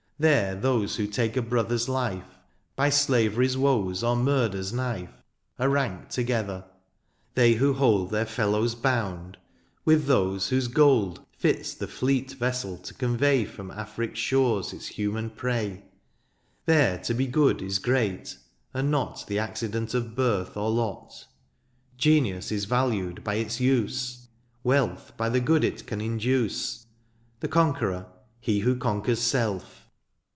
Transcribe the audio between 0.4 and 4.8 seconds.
those who take a brother's life^ By slavery's woes or murder's